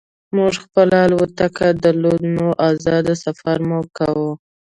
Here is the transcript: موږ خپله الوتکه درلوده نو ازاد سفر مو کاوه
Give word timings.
موږ 0.35 0.53
خپله 0.63 0.97
الوتکه 1.07 1.67
درلوده 1.83 2.27
نو 2.37 2.47
ازاد 2.69 3.07
سفر 3.23 3.57
مو 3.69 3.79
کاوه 3.97 4.31